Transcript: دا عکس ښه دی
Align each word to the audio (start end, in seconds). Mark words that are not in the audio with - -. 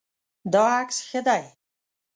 دا 0.53 0.63
عکس 0.81 0.97
ښه 1.07 1.19
دی 1.27 1.43